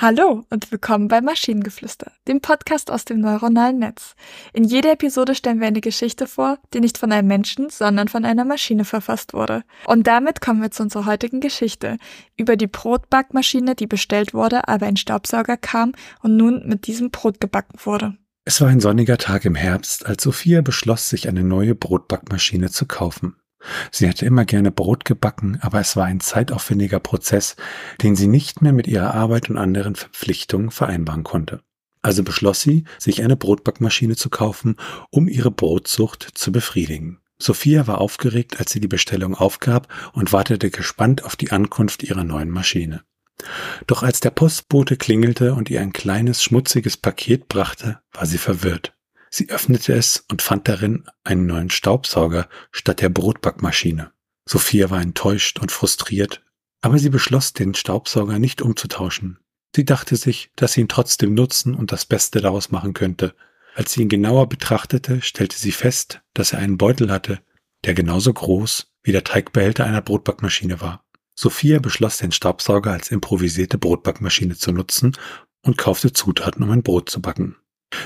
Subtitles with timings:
[0.00, 4.14] Hallo und willkommen bei Maschinengeflüster, dem Podcast aus dem neuronalen Netz.
[4.52, 8.24] In jeder Episode stellen wir eine Geschichte vor, die nicht von einem Menschen, sondern von
[8.24, 9.64] einer Maschine verfasst wurde.
[9.86, 11.96] Und damit kommen wir zu unserer heutigen Geschichte
[12.36, 17.40] über die Brotbackmaschine, die bestellt wurde, aber ein Staubsauger kam und nun mit diesem Brot
[17.40, 18.16] gebacken wurde.
[18.44, 22.86] Es war ein sonniger Tag im Herbst, als Sophia beschloss, sich eine neue Brotbackmaschine zu
[22.86, 23.34] kaufen.
[23.90, 27.56] Sie hätte immer gerne Brot gebacken, aber es war ein zeitaufwendiger Prozess,
[28.02, 31.60] den sie nicht mehr mit ihrer Arbeit und anderen Verpflichtungen vereinbaren konnte.
[32.02, 34.76] Also beschloss sie, sich eine Brotbackmaschine zu kaufen,
[35.10, 37.20] um ihre Brotsucht zu befriedigen.
[37.40, 42.24] Sophia war aufgeregt, als sie die Bestellung aufgab und wartete gespannt auf die Ankunft ihrer
[42.24, 43.02] neuen Maschine.
[43.86, 48.97] Doch als der Postbote klingelte und ihr ein kleines, schmutziges Paket brachte, war sie verwirrt.
[49.30, 54.12] Sie öffnete es und fand darin einen neuen Staubsauger statt der Brotbackmaschine.
[54.48, 56.42] Sophia war enttäuscht und frustriert,
[56.80, 59.38] aber sie beschloss, den Staubsauger nicht umzutauschen.
[59.74, 63.34] Sie dachte sich, dass sie ihn trotzdem nutzen und das Beste daraus machen könnte.
[63.74, 67.40] Als sie ihn genauer betrachtete, stellte sie fest, dass er einen Beutel hatte,
[67.84, 71.04] der genauso groß wie der Teigbehälter einer Brotbackmaschine war.
[71.34, 75.16] Sophia beschloss, den Staubsauger als improvisierte Brotbackmaschine zu nutzen
[75.62, 77.56] und kaufte Zutaten, um ein Brot zu backen.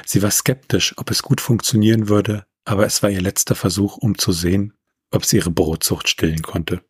[0.06, 4.18] Sie war skeptisch, ob es gut funktionieren würde, aber es war ihr letzter Versuch, um
[4.18, 4.74] zu sehen,
[5.10, 6.82] ob sie ihre Brotsucht stillen konnte.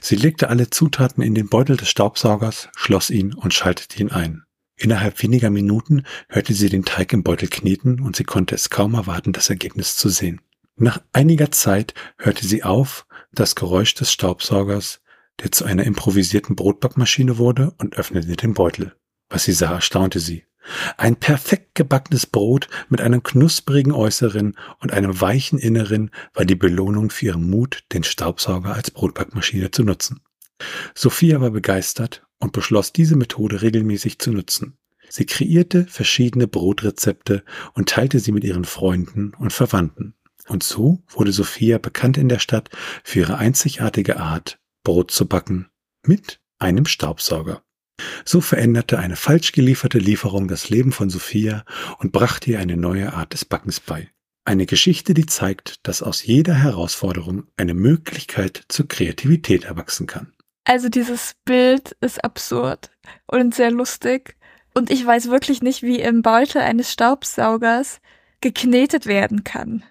[0.00, 4.44] Sie legte alle Zutaten in den Beutel des Staubsaugers, schloss ihn und schaltete ihn ein.
[4.76, 8.94] Innerhalb weniger Minuten hörte sie den Teig im Beutel kneten und sie konnte es kaum
[8.94, 10.40] erwarten, das Ergebnis zu sehen.
[10.76, 15.00] Nach einiger Zeit hörte sie auf, das Geräusch des Staubsaugers,
[15.40, 18.94] der zu einer improvisierten Brotbackmaschine wurde, und öffnete den Beutel.
[19.28, 20.44] Was sie sah, erstaunte sie.
[20.96, 27.10] Ein perfekt gebackenes Brot mit einem knusprigen Äußeren und einem weichen Inneren war die Belohnung
[27.10, 30.20] für ihren Mut, den Staubsauger als Brotbackmaschine zu nutzen.
[30.94, 34.78] Sophia war begeistert und beschloss, diese Methode regelmäßig zu nutzen.
[35.08, 37.44] Sie kreierte verschiedene Brotrezepte
[37.74, 40.14] und teilte sie mit ihren Freunden und Verwandten.
[40.48, 42.70] Und so wurde Sophia bekannt in der Stadt
[43.02, 45.68] für ihre einzigartige Art, Brot zu backen
[46.06, 47.63] mit einem Staubsauger.
[48.24, 51.64] So veränderte eine falsch gelieferte Lieferung das Leben von Sophia
[51.98, 54.10] und brachte ihr eine neue Art des Backens bei.
[54.44, 60.32] Eine Geschichte, die zeigt, dass aus jeder Herausforderung eine Möglichkeit zur Kreativität erwachsen kann.
[60.64, 62.90] Also dieses Bild ist absurd
[63.26, 64.36] und sehr lustig.
[64.74, 68.00] Und ich weiß wirklich nicht, wie im Beutel eines Staubsaugers
[68.40, 69.84] geknetet werden kann.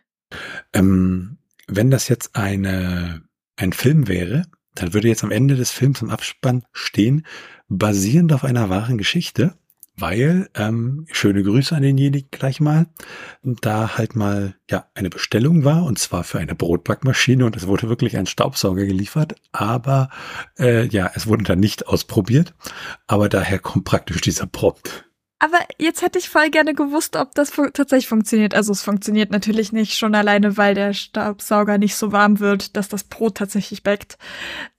[0.74, 1.38] Ähm,
[1.68, 3.24] wenn das jetzt eine,
[3.56, 4.44] ein Film wäre,
[4.76, 7.26] dann würde jetzt am Ende des Films im Abspann stehen,
[7.68, 9.56] basierend auf einer wahren Geschichte,
[9.96, 12.88] weil, ähm, schöne Grüße an denjenigen gleich mal,
[13.44, 17.90] da halt mal ja eine Bestellung war und zwar für eine Brotbackmaschine und es wurde
[17.90, 20.10] wirklich ein Staubsauger geliefert, aber
[20.58, 22.56] äh, ja, es wurde dann nicht ausprobiert,
[23.06, 25.06] aber daher kommt praktisch dieser Prompt.
[25.44, 28.56] Aber jetzt hätte ich voll gerne gewusst, ob das fu tatsächlich funktioniert.
[28.56, 32.88] Also es funktioniert natürlich nicht schon alleine, weil der Staubsauger nicht so warm wird, dass
[32.88, 34.18] das Brot tatsächlich backt.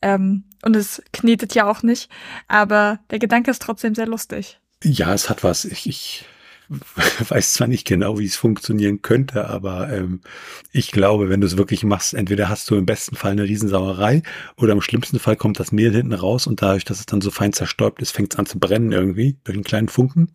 [0.00, 2.08] Ähm, und es knetet ja auch nicht.
[2.48, 4.58] Aber der Gedanke ist trotzdem sehr lustig.
[4.82, 5.66] Ja, es hat was.
[5.66, 6.25] Ich, ich
[7.28, 10.20] weiß zwar nicht genau, wie es funktionieren könnte, aber ähm,
[10.72, 14.22] ich glaube, wenn du es wirklich machst, entweder hast du im besten Fall eine Riesensauerei
[14.56, 17.30] oder im schlimmsten Fall kommt das Mehl hinten raus und dadurch, dass es dann so
[17.30, 20.30] fein zerstäubt ist, fängt es an zu brennen irgendwie durch einen kleinen Funken.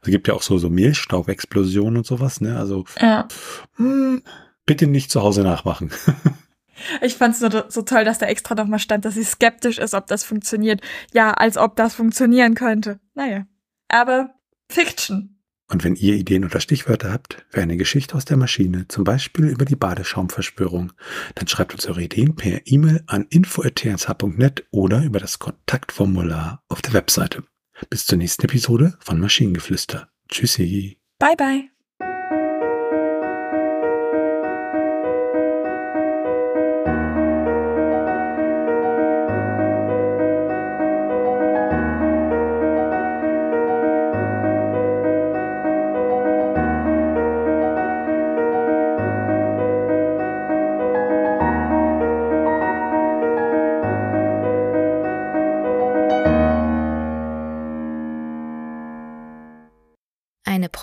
[0.00, 2.58] Also gibt ja auch so, so Mehlstaubexplosionen und sowas, ne?
[2.58, 3.28] Also ja.
[3.76, 4.22] mh, hm,
[4.66, 5.90] bitte nicht zu Hause nachmachen.
[7.00, 9.94] Ich fand es so, so toll, dass da extra nochmal stand, dass sie skeptisch ist,
[9.94, 10.80] ob das funktioniert.
[11.12, 12.98] Ja, als ob das funktionieren könnte.
[13.14, 13.46] Naja.
[13.88, 14.34] Aber
[14.68, 15.33] Fiction.
[15.74, 19.46] Und wenn ihr Ideen oder Stichwörter habt für eine Geschichte aus der Maschine, zum Beispiel
[19.46, 20.92] über die Badeschaumverschwörung,
[21.34, 26.92] dann schreibt uns eure Ideen per E-Mail an info.tnsh.net oder über das Kontaktformular auf der
[26.92, 27.42] Webseite.
[27.90, 30.08] Bis zur nächsten Episode von Maschinengeflüster.
[30.28, 31.00] Tschüssi.
[31.18, 31.73] Bye bye.